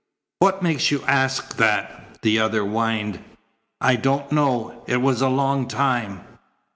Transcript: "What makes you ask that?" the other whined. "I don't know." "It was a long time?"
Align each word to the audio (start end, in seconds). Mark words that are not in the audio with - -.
"What 0.39 0.63
makes 0.63 0.89
you 0.89 1.03
ask 1.05 1.57
that?" 1.57 2.17
the 2.23 2.39
other 2.39 2.63
whined. 2.63 3.19
"I 3.79 3.97
don't 3.97 4.31
know." 4.31 4.83
"It 4.87 4.97
was 4.97 5.21
a 5.21 5.29
long 5.29 5.67
time?" 5.67 6.21